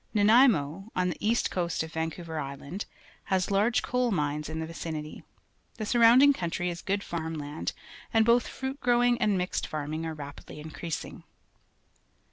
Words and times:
Xanaimo, 0.15 0.89
on 0.95 1.09
the 1.11 1.17
east 1.19 1.51
coast 1.51 1.83
of 1.83 1.93
Vancouver 1.93 2.39
Island, 2.39 2.85
has 3.25 3.51
large 3.51 3.83
coal 3.83 4.09
mines 4.09 4.49
in 4.49 4.59
the 4.59 4.65
vicinity. 4.65 5.23
The 5.77 5.85
.surrounding 5.85 6.33
country 6.33 6.71
is 6.71 6.81
good 6.81 7.03
farm 7.03 7.35
land, 7.35 7.73
and 8.11 8.25
both 8.25 8.47
fruit 8.47 8.81
growing 8.81 9.21
and 9.21 9.37
mixed 9.37 9.67
farming 9.67 10.07
are 10.07 10.15
rapidly 10.15 10.59
increasing. 10.59 11.21